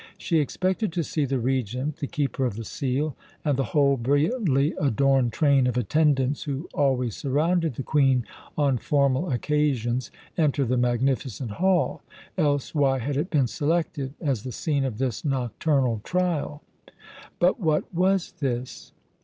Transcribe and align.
She 0.17 0.39
expected 0.39 0.91
to 0.93 1.03
see 1.03 1.25
the 1.25 1.37
Regent, 1.39 1.97
the 1.97 2.07
Keeper 2.07 2.43
of 2.43 2.55
the 2.55 2.63
Seal, 2.63 3.15
and 3.45 3.55
the 3.55 3.65
whole 3.65 3.97
brilliantly 3.97 4.73
adorned 4.81 5.31
train 5.31 5.67
of 5.67 5.77
attendants 5.77 6.41
who 6.45 6.67
always 6.73 7.15
surrounded 7.15 7.75
the 7.75 7.83
Queen 7.83 8.25
on 8.57 8.79
formal 8.79 9.29
occasions, 9.31 10.09
enter 10.39 10.65
the 10.65 10.75
magnificent 10.75 11.51
hall. 11.51 12.01
Else 12.35 12.73
why 12.73 12.97
had 12.97 13.15
it 13.15 13.29
been 13.29 13.45
selected 13.45 14.15
as 14.19 14.41
the 14.41 14.51
scene 14.51 14.85
of 14.85 14.97
this 14.97 15.23
nocturnal 15.23 16.01
trial? 16.03 16.63
But 17.37 17.59
what 17.59 17.93
was 17.93 18.31
this? 18.31 18.93